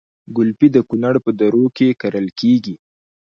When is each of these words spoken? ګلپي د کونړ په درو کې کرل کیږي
ګلپي 0.35 0.67
د 0.73 0.77
کونړ 0.89 1.15
په 1.25 1.31
درو 1.39 1.65
کې 1.77 1.97
کرل 2.01 2.27
کیږي 2.39 2.75